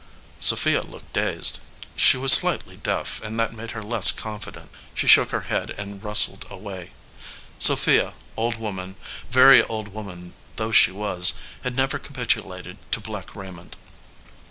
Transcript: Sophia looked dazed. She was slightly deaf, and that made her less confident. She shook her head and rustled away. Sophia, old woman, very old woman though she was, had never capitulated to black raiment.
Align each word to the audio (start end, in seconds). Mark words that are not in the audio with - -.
Sophia 0.39 0.81
looked 0.81 1.13
dazed. 1.13 1.59
She 1.95 2.17
was 2.17 2.33
slightly 2.33 2.75
deaf, 2.75 3.21
and 3.21 3.39
that 3.39 3.53
made 3.53 3.69
her 3.73 3.83
less 3.83 4.09
confident. 4.11 4.71
She 4.95 5.05
shook 5.05 5.29
her 5.29 5.41
head 5.41 5.69
and 5.69 6.03
rustled 6.03 6.43
away. 6.49 6.93
Sophia, 7.59 8.15
old 8.35 8.55
woman, 8.55 8.95
very 9.29 9.61
old 9.61 9.89
woman 9.89 10.33
though 10.55 10.71
she 10.71 10.89
was, 10.91 11.33
had 11.63 11.75
never 11.75 11.99
capitulated 11.99 12.79
to 12.91 12.99
black 12.99 13.35
raiment. 13.35 13.75